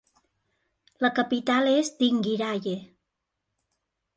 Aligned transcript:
La 1.05 1.11
capital 1.19 1.69
és 1.73 1.91
Dinguiraye. 2.01 2.75